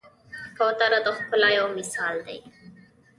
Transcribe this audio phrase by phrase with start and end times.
[0.57, 2.39] کوتره د ښکلا یو مثال دی.